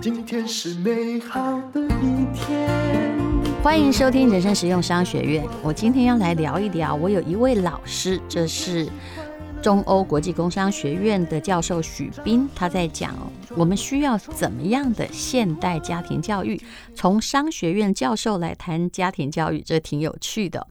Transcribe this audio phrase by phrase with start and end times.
[0.00, 2.68] 今天是美好的一天。
[3.62, 5.46] 欢迎收听人生实用商学院。
[5.62, 8.88] 我今天要来聊一聊，我有一位老师，这是
[9.62, 13.14] 中欧国际工商学院的教授许斌，他在讲，
[13.50, 16.60] 我们需要怎么样的现代家庭教育？
[16.94, 20.66] 从商学院教授来谈家庭教育，这挺有趣的。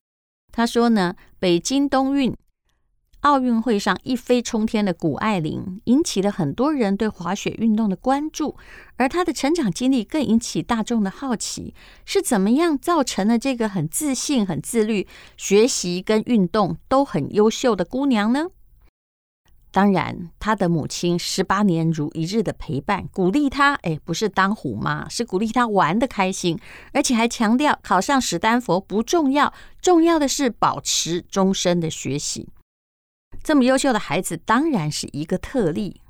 [0.51, 2.35] 他说呢，北京冬运。
[3.21, 8.55] 奥运会上一飞冲天的谷爱凌引起了很多人对滑雪运动的关注，
[8.95, 11.73] 而她的成长经历更引起大众的好奇，
[12.05, 18.47] 是怎么样造成了这个很自信、很自律、学习跟运动都很优秀的姑娘呢？
[19.71, 26.57] 当然，她的母亲十八年如一日的陪伴，鼓励她，哎，不是当虎妈，是鼓励她玩得开心，
[26.93, 32.47] 而且还强调考上史丹佛不重要，重要的是保持终身的学习。
[33.47, 36.01] 这么优秀的孩子当然是一个特例。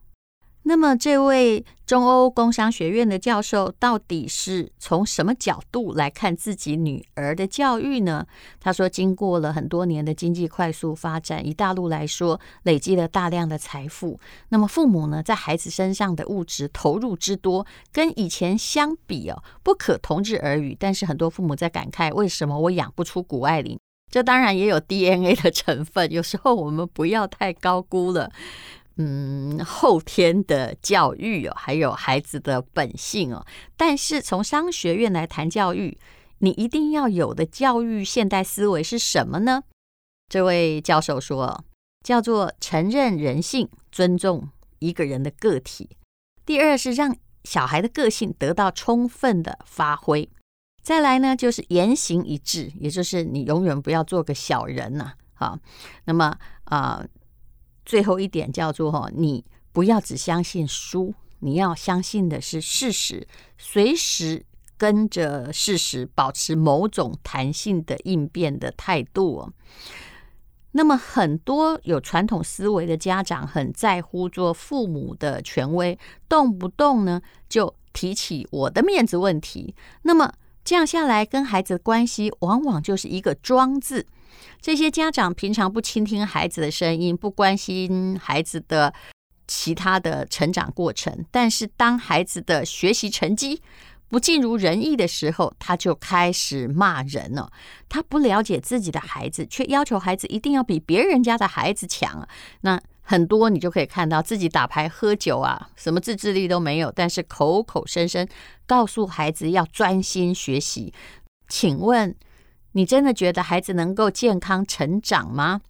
[0.64, 8.26] 那么，这位中欧工商学院的教授到底是从什么角度来看自己女儿的教育呢？
[8.60, 14.20] 他说，经过了很多年的经济快速发展，以大陆来说，累积了大量的财富。
[14.50, 20.76] 那么，父母呢，在孩子身上的物质投入之多，跟以前相比哦，不可同日而语。
[20.78, 23.78] 但是，很多父母在感慨，为什么我养不出谷爱凌？
[24.10, 28.32] 这当然也有 DNA 的成分，有时候我们不要太高估了，
[28.96, 33.46] 嗯，后天的教育哦，还有孩子的本性哦。
[33.76, 35.98] 但是从商学院来谈教育，
[36.40, 39.64] 你一定要有的教育现代思维是什么呢？
[40.30, 41.66] 这位教授说，
[42.04, 44.50] 叫做承认人性，尊重
[44.80, 45.90] 一个人的个体。
[46.46, 50.30] 第二是让小孩的个性得到充分的发挥。
[50.82, 55.60] 再来呢，就是言行一致，也就是你永远不要做个小人呐，好。
[56.06, 56.34] 那么
[56.64, 57.06] 啊、
[57.86, 64.46] 最后一点叫做哈，你不要只相信书，你要相信的是事实，随时
[64.78, 69.54] 跟着事实，保持某种弹性的应变的态度哦。
[70.72, 76.00] 那么很多有传统思维的家长很在乎做父母的权威，
[76.30, 80.34] 动不动呢就提起我的面子问题，那么。
[80.68, 84.06] 这样下来，跟孩子关系往往就是一个“装”字。
[84.62, 88.94] 这些家长平常不倾听孩子的声音，不关心孩子的
[89.48, 93.62] 其他的成长过程，但是当孩子的学习成绩
[94.10, 97.50] 不尽如人意的时候，他就开始骂人了。
[97.88, 102.28] 他不了解自己的孩子，却要求孩子一定要比别人家的孩子强。
[102.60, 102.78] 那
[103.10, 108.28] 很多你就可以看到自己打牌喝酒啊，什么自制力都没有，但是口口声声
[108.66, 110.94] 告诉孩子要专心学习。
[111.48, 112.14] 请问
[112.74, 115.62] 你真的觉得孩子能够健康成长吗？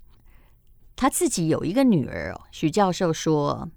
[0.96, 3.69] 他自己有一个女儿哦，许教授说，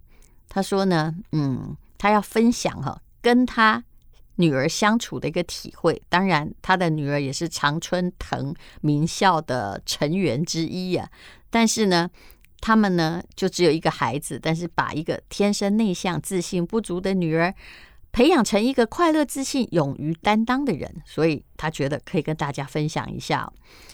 [0.49, 3.85] 他说呢，嗯，他要分享哈，跟他
[4.37, 6.01] 女儿相处的一个体会。
[6.09, 11.11] 当然，他的女儿也是常春藤名校的成员之一呀，
[11.51, 12.09] 但是呢。
[12.61, 17.55] 他们呢，就只有一个孩子，但是把一个天生内向、自信不足的女儿
[18.13, 23.51] 培养成一个快乐、自信、勇于担当的人，所以他觉得可以跟大家分享一下。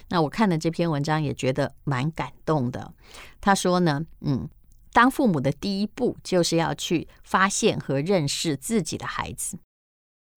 [0.08, 2.92] 那我看了这篇文章，也觉得蛮感动的。
[3.40, 4.48] 他说呢，嗯，
[4.92, 9.58] 当父母的第一步就是要去发现和认识自己的孩子，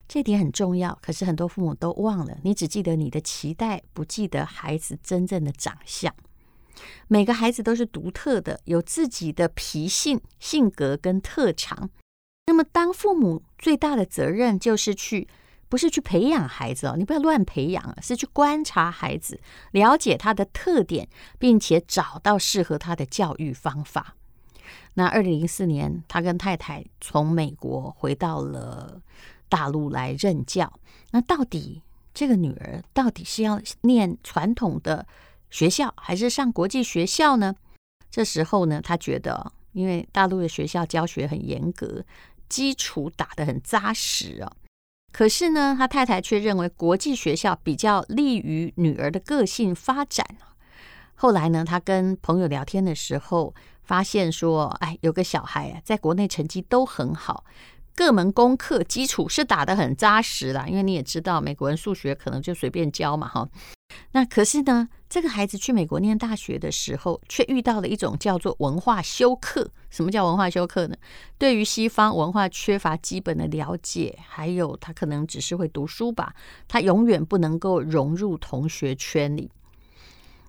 [0.07, 0.99] 这点很重要。
[1.01, 6.13] 可是很多父母都忘了，你只记得你的期待，不记得孩子真正的长相。
[7.07, 11.89] 每个孩子都是独特的，有自己的脾性、性格跟特长。
[12.47, 15.27] 那么，当父母最大的责任就是去，
[15.67, 19.39] 不是去培养孩子哦，你不要乱培养，是去观察孩子，
[19.71, 21.07] 了解他的特点，
[21.37, 24.15] 并且找到适合他的教育方法。
[24.95, 28.99] 那二零零四年，他跟太太从美国回到了
[29.47, 30.71] 大陆来任教。
[31.11, 31.81] 那到底
[32.13, 35.05] 这个女儿到底是要念传统的
[35.49, 37.55] 学校还是上国际学校呢？
[38.11, 42.03] 这时候呢，他觉得，因为大陆的学校教学很严格，
[42.47, 44.51] 基础打得很扎实啊。
[45.11, 50.25] 可是呢，他太太却认为国际学校比较利于女儿的个性发展。
[51.15, 53.53] 后来呢，他跟朋友聊天的时候，
[53.83, 57.43] 发现说，哎，有个小孩啊，在国内成绩都很好。
[57.95, 63.49] 各门功课基础是打得很扎实啦，因为你也知道，美国人数学可能就随便教嘛，哈。
[64.11, 69.71] 那可是呢，这个孩子去美国念大学的时候，却遇到了一种叫做文化休克。
[69.89, 70.95] 什么叫文化休克呢？
[71.37, 76.33] 对于西方文化缺乏基本的了解，还有他可能只是会读书吧，
[76.67, 79.51] 他永远不能够融入同学圈里。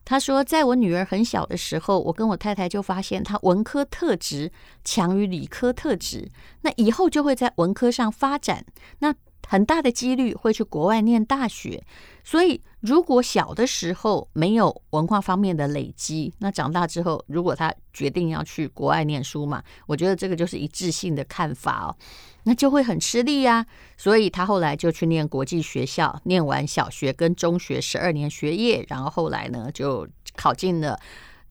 [0.02, 4.50] 他说，在我女儿很小的时候，我跟我太太就发现她文科特质
[4.82, 6.30] 强于理科特质，
[6.62, 8.64] 那以后就会在文科上发展，
[8.98, 9.14] 那
[9.48, 11.82] 很大的几率会去国外念大学。
[12.22, 21.96] 所以，如果小的时候没有文化方面的累积，那长大之后，如果他决定要去国外念书嘛，我觉得这个就是一致性的看法哦，
[22.44, 23.66] 那就会很吃力呀。
[23.96, 30.06] 所以他后来就去念国际学校，念完小学跟中学十二年学业，然后后来呢就
[30.36, 31.00] 考进了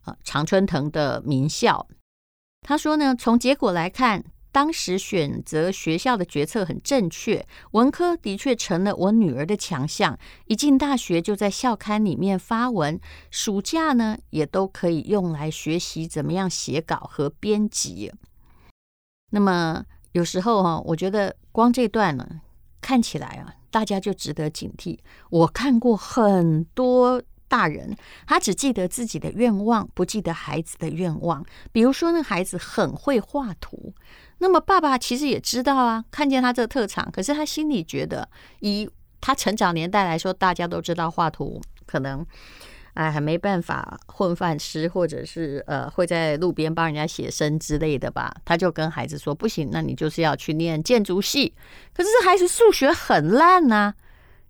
[0.05, 1.87] 呃常春藤的名校。
[2.61, 4.23] 他说呢，从结果来看。
[4.51, 10.17] 当时选择学校的决策很正确，文科的确成了我女儿的强项。
[10.45, 12.99] 一进大学就在校刊里面发文，
[13.29, 18.11] 暑假呢也都可以用来学习怎么样写稿和编辑。
[19.31, 22.41] 那么有时候哈，我觉得光这段呢，
[22.81, 24.97] 看起来啊，大家就值得警惕。
[25.29, 27.21] 我看过很多。
[27.49, 27.93] 大人
[28.27, 31.43] 他只记得自己的愿望，不记得孩子的愿望。
[31.71, 33.93] 比如说，那孩子很会画图，
[34.37, 38.29] 那么爸爸其实也知道啊，看见他这特长，可是他心里觉得，
[38.59, 38.87] 以
[39.19, 42.25] 他成长年代来说，大家都知道画图可能，
[42.93, 48.33] 哎，还没办法混饭吃，或者是呃，会在路边帮人家写生之类的吧。
[48.45, 51.53] 他就跟孩子说：“不行，那你就是要去念建筑系。”
[51.93, 53.93] 可是这孩子数学很烂呐，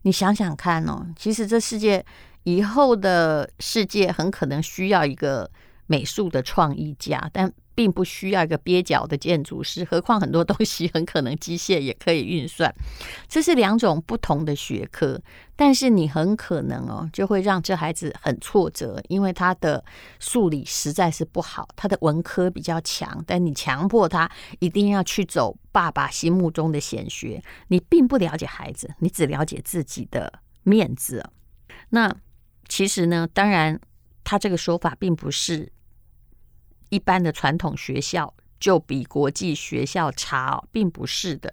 [0.02, 2.06] 你想想看哦，其实这世界。
[2.50, 5.50] 以后的世界很可能需要一个
[5.86, 9.86] 美术的创意家，但并不需要一个蹩脚的建筑师。
[9.86, 12.74] 何况很多东西很可能机械也可以运算，
[13.28, 15.22] 这是两种不同的学科。
[15.56, 19.84] 但是你很可能哦，就会让这孩子很挫折，因为他的
[20.20, 23.24] 数理实在是不好，他的文科比较强。
[23.28, 24.30] 但你强迫他
[24.60, 31.24] 一定要去走爸爸心目中的显学，你并不了解孩子，你只了解自己的面子。
[31.90, 32.16] 那。
[32.70, 33.78] 其实呢，当然，
[34.24, 35.72] 他这个说法并不是
[36.90, 41.52] 一般的传统学校就比国际学校差哦，并不是的。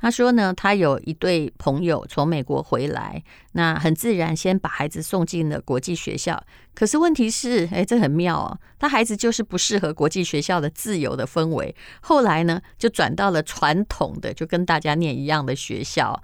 [0.00, 3.22] 他说呢，他有一对朋友从美国回来，
[3.52, 6.40] 那很自然先把孩子送进了国际学校。
[6.74, 11.74] 可是问题是，哎，这很妙哦，他孩子就是不适合国际学校的自由的氛围。
[12.00, 16.22] 后来呢，就转到了传统的，就跟大家念一样的学校。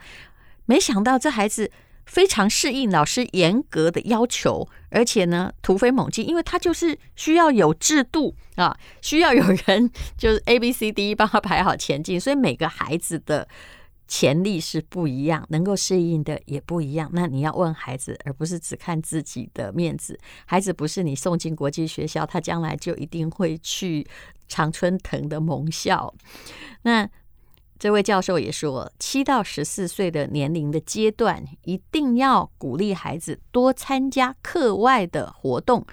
[0.66, 1.70] 没想到这孩子。
[2.06, 13.48] 非常适应老师严格的要求，而且呢突飞猛进，因为他就是需要有制度啊，需要有人就是 A B C D 帮他排好前进，所以每个孩子的
[14.06, 17.10] 潜力是不一样，能够适应的也不一样。
[17.12, 20.18] 那你要问孩子，而不是只看自己的面子。
[20.46, 24.06] 孩子不是你送进国际学校，他将来就一定会去
[24.46, 26.14] 常春藤的盟校。
[26.82, 27.08] 那。
[27.78, 35.84] 这位教授也说，七到十四岁的年龄的阶段，一定要鼓励孩子多参加课外的活动，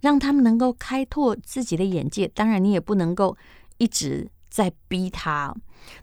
[0.00, 2.28] 让他们能够开拓自己的眼界。
[2.28, 3.36] 当然，你也不能够
[3.78, 5.54] 一直在逼他。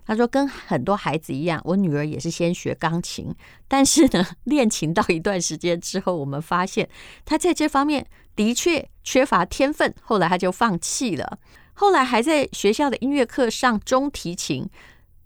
[0.04, 3.34] 他说，跟很多孩子一样，我女儿也是先学钢琴，
[3.68, 6.90] 但是呢，练琴到一段时间之后，我们发现
[7.24, 8.06] 她在这方面
[8.36, 11.40] 的确缺乏天分，后来她就放弃了。
[11.76, 14.68] 后来还在学校的音乐课上中提琴。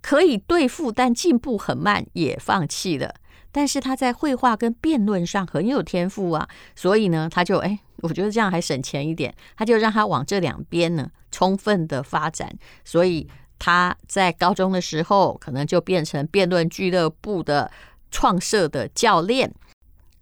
[0.04, 3.16] 可以对付，但进步很慢，也放弃了。
[3.54, 12.52] 但是他在绘画跟辩论上很有天赋啊，所以呢，他就哎，我觉得这样还省钱一点，他就让他往这两边呢充分的发展。
[12.83, 17.72] 所以他在高中的时候，可能就变成辩论俱乐部的
[18.12, 19.54] 创设的教练。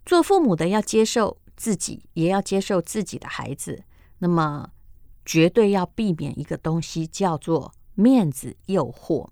[0.06, 3.82] 做父母的要接受自己，也要接受自己的孩子。
[4.20, 4.70] 那么，
[5.26, 9.30] 绝对要避免一个东西，叫做面子诱惑。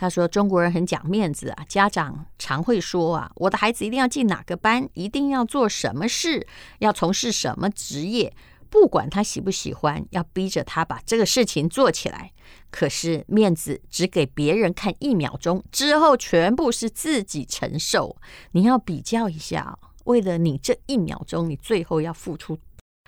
[0.00, 6.46] 他说：“中国人很讲面子啊，家长常会说啊，我的孩子一定要进哪个班，一定要做什么事，
[6.78, 8.32] 要从事什么职业，
[8.70, 12.30] 不管他喜不喜欢，要逼着他把这个事情做起来。
[12.70, 18.16] 可是面子只给别人看一秒钟，之后全部是自己承受。
[18.52, 22.56] 你要比较一下，为了你这一秒钟，你最后要付出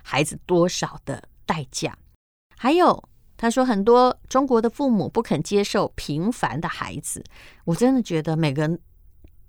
[0.03, 1.97] 孩子多少的代价？
[2.57, 3.05] 还有。”
[3.41, 7.25] 他说：“很多中国的父母不肯接受平凡的孩子，
[7.65, 8.79] 我真的觉得每个人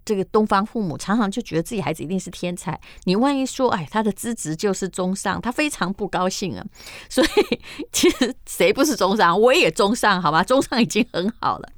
[0.05, 2.79] 这个东方父母常常就觉得自己孩子一定是天才。
[3.03, 6.65] 你万一说，哎，他的资质就是中上，他非常不高兴啊。
[7.09, 7.59] 所以
[7.91, 9.37] 其实谁不是中上？
[9.37, 10.41] 我也中上，好吧？
[10.41, 11.69] 中上已经很好了。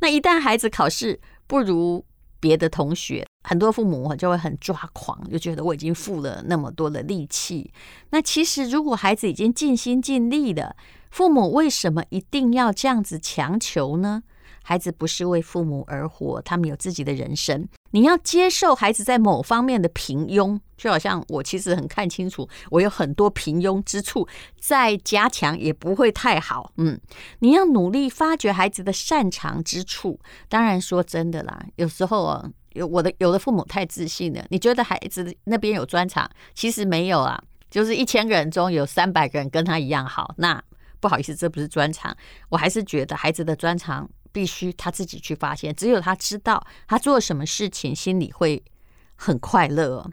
[0.00, 2.02] 那一旦孩子考试不如
[2.40, 7.70] 别的同学，很多父母就会很抓狂，就觉得我已经付了那么多的力气。
[8.08, 10.74] 那其实如果孩子已经尽心尽力了。”
[11.10, 14.22] 父母为什么一定要这样子强求呢？
[14.62, 17.66] 孩子不是为父母而活，他们有自己的人生。
[17.92, 24.28] 你要接受孩子在某方面的平庸，就好像我其实很看清楚，我有很多平庸之处，
[24.60, 26.70] 再加强也不会太好。
[26.76, 27.00] 嗯，
[27.38, 30.20] 你要努力发掘孩子的擅长之处。
[30.50, 40.34] 当然说真的啦，有时候啊，有我的有的父母太自信了，你觉得孩子那边有专长，其实没有啊，就是一千个人中有三百个人跟他一样好。
[40.36, 40.62] 那
[41.00, 42.16] 不好意思，这不是专长。
[42.48, 48.62] 我还是觉得孩子的专长必须他自己去发现，只有他知道他做什么事情，心里会
[49.16, 50.08] 很快乐。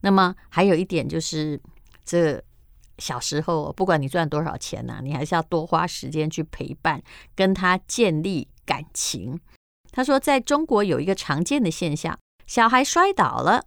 [0.00, 1.60] 那么还有一点就是，
[2.04, 2.42] 这
[2.98, 7.02] 小时候不管你赚多少钱呐、你还是要多花时间去陪伴，
[7.34, 9.38] 跟他建立感情。
[9.90, 12.16] 他说，在中国有一个常见的现象，
[12.46, 13.64] 小孩摔倒了，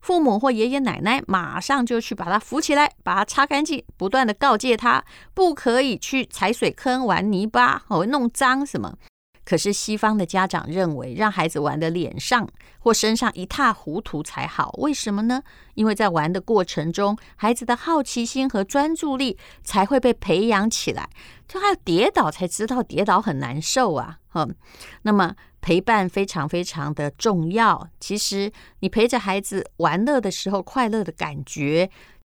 [0.00, 5.04] 父母或爷爷奶奶马上就去把他扶起来，把他擦干净，不断地告诫他
[5.34, 8.94] 不可以去踩水坑、玩泥巴哦，弄脏什么。
[9.44, 14.70] 可是西方的家长认为，让孩子玩的脸上或身上一塌糊涂才好。
[14.78, 15.42] 为什么呢？
[15.74, 21.10] 因为在玩的过程中，孩子的好奇心和专注力才会被培养起来。
[21.50, 24.20] 就还要跌倒才知道跌倒很难受啊！
[24.34, 24.54] 嗯，
[25.02, 27.88] 那么陪伴非常非常的重要。
[27.98, 31.90] 其实你陪着孩子玩乐的时候，快乐的感觉。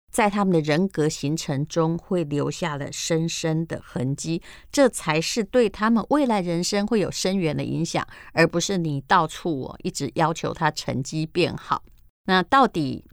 [0.09, 4.41] 在他们的人格形成中，会留下了深深的痕迹，
[4.71, 11.83] 这才是对他们未来人生会有深远的影响，而不是你到处我一直要求他成绩变好。
[12.25, 13.05] 那到底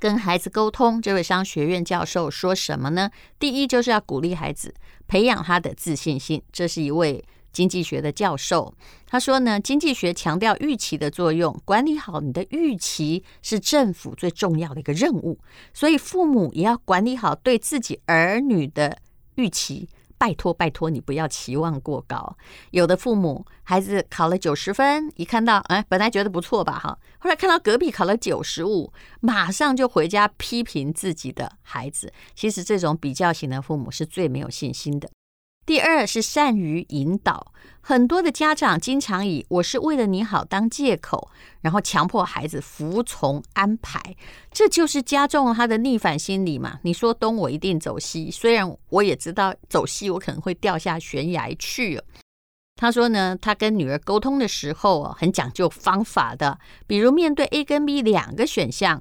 [0.00, 3.08] 跟孩子沟通，这位商学院教授说什么呢？
[3.38, 4.74] 第一，就是要鼓励孩子，
[5.06, 6.42] 培养他的自信心。
[6.50, 7.24] 这是一位。
[7.52, 8.72] 经济学的教授
[9.08, 15.36] 他说呢，经济学强调预期的作用，管理好你的预期是政府最重要的一个任务，
[15.74, 18.98] 所以父母也要管理好对自己儿女的
[19.34, 19.88] 预期。
[20.20, 22.36] 拜托拜托，你不要期望过高。
[22.72, 32.12] 有的父母孩子考了九十分，一看到哎，本来觉得不错吧哈，后来看到隔壁考了九十五，马上就回家批评自己的孩子。
[32.34, 35.08] 其实这种比较型的父母是最没有信心的。
[35.70, 44.16] 第二是善于引导，很多的家长经常以“我是为了你好”当借口，然后强迫孩子服从安排，
[44.50, 46.80] 这就是加重了他的逆反心理嘛。
[46.82, 52.02] 你说东，我一定走西，虽然我也知道走西我可能会掉下悬崖去。
[52.74, 56.58] 他说呢，他跟女儿沟通的时候很讲究方法的，
[56.88, 59.00] 比如面对 A 跟 B 两个选项，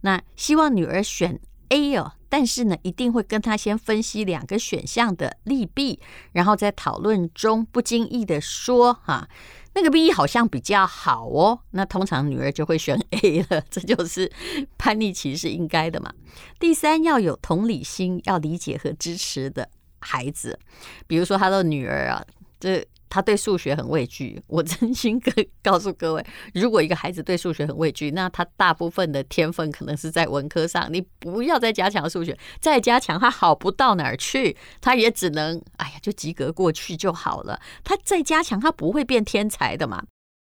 [0.00, 1.38] 那希望女儿选
[1.68, 2.12] A 哦。
[2.36, 6.00] 但是呢，一定会跟他先分析两个选项的利弊，
[6.32, 9.28] 然后在讨论中不经意的说：“哈，
[9.74, 14.28] 那个 B 好像比较好哦。”那通常女儿就会选 A 了， 这就是
[14.76, 16.12] 叛逆期是应该的嘛。
[16.58, 19.68] 第三，要有同理心，要理解和支持的
[20.00, 20.58] 孩子，
[21.06, 22.24] 比如说他的女儿啊，
[22.58, 22.84] 这。
[23.14, 30.92] 他对数学很畏惧，我真心跟告诉各位，如果一个孩子对数学很畏惧，那他大部分的天分可能是在文科上。
[30.92, 37.60] 你不要再加强数学，再加强他好不到哪儿去，他也只能哎呀，就及格过去就好了。
[37.84, 40.02] 他再加强，他不会变天才的嘛。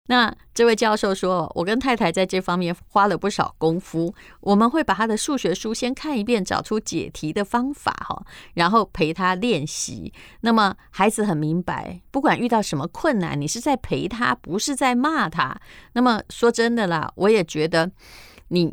[0.09, 4.15] 那这位教授说，我跟太太在这方面花了不少功夫。
[4.41, 10.13] 我们会把他的数学书先看一遍，找出解题的方法哈，然后陪他练习。
[10.43, 15.61] 那么孩子很明白，不管遇到什么困难，你是在陪他，不是在骂他。
[15.95, 17.91] 那么说真的啦，我也觉得，
[18.49, 18.73] 你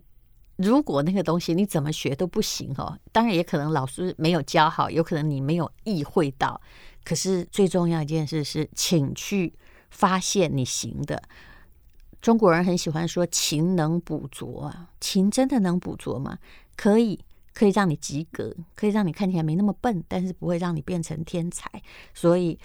[0.57, 2.95] 如果那个东西你怎么学都不行哦。
[3.11, 6.61] 当然也可能老师没有教好，有可能你没有意会到。
[7.03, 9.53] 可是最重要一件事是，请去。
[9.93, 11.21] 发现你行的，
[12.19, 16.39] 中国人很喜欢说“勤能补拙”啊，勤真的能补拙吗？
[16.75, 17.23] 可以，
[17.53, 21.69] 可以让你及格，可以让你看起来没那么笨，但是不会让你变成天才。
[22.13, 22.59] 所以，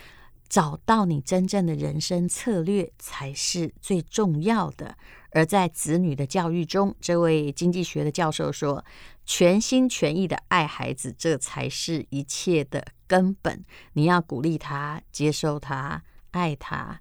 [0.48, 4.96] 找到你真正的人生策略才是最重要的。
[5.32, 8.82] 而在子女的教育中，这位经济学的教授说
[9.26, 13.62] ：“全心全意的爱孩子，这才是一切的根本。
[13.92, 17.00] 你要鼓励他，接受他。”爱他，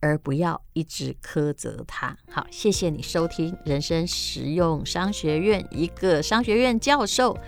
[0.00, 2.16] 而不要一直苛责他。
[2.30, 7.38] 好，谢谢你收听人生实用商学院，一个商学院教授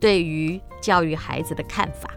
[0.00, 2.10] 对于教育孩子的看法。